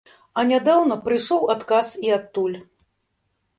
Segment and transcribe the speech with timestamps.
[0.37, 2.59] А нядаўна прыйшоў адказ і адтуль.